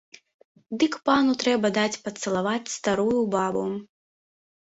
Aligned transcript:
Дык 0.83 0.93
пану 1.09 1.35
трэба 1.43 1.67
даць 1.77 1.99
пацалаваць 2.07 2.73
старую 2.77 3.21
бабу. 3.37 3.67